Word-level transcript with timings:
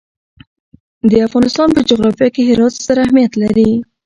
د 1.09 1.11
افغانستان 1.27 1.67
په 1.75 1.81
جغرافیه 1.89 2.29
کې 2.35 2.41
هرات 2.49 2.73
ستر 2.81 2.97
اهمیت 3.05 3.33
لري. 3.43 3.71